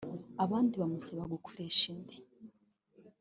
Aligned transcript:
abandi 0.43 0.73
bamusaba 0.81 1.23
gukoresha 1.33 1.83
indi 1.93 2.17